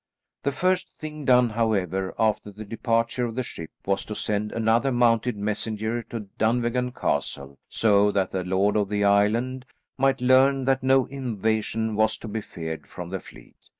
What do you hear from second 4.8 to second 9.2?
mounted messenger to Dunvegan Castle, so that the lord of the